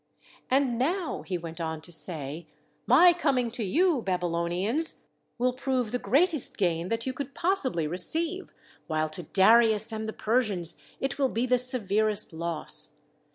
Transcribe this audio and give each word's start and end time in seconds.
"And 0.49 0.79
now," 0.79 1.21
he 1.21 1.37
went 1.37 1.61
on 1.61 1.79
to 1.81 1.91
say, 1.91 2.47
"my 2.87 3.13
coming 3.13 3.51
to 3.51 3.63
you, 3.63 4.01
Babylonians, 4.01 5.03
will 5.37 5.53
prove 5.53 5.91
the 5.91 5.99
greatest 5.99 6.57
gain 6.57 6.87
that 6.87 7.05
you 7.05 7.13
could 7.13 7.35
possibly 7.35 7.85
receive, 7.85 8.51
while 8.87 9.09
to 9.09 9.21
Darius 9.21 9.91
and 9.93 10.09
the 10.09 10.13
Persians 10.13 10.75
it 10.99 11.19
will 11.19 11.29
be 11.29 11.45
the 11.45 11.59
severest 11.59 12.33
loss. 12.33 12.95